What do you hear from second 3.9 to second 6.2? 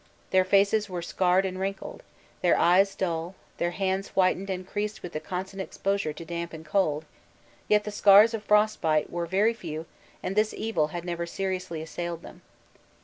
whitened and creased with the constant exposure